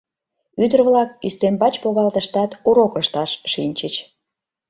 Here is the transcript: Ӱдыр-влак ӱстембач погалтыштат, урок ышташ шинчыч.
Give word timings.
Ӱдыр-влак 0.63 1.09
ӱстембач 1.27 1.73
погалтыштат, 1.83 2.51
урок 2.69 2.93
ышташ 3.01 3.31
шинчыч. 3.51 3.95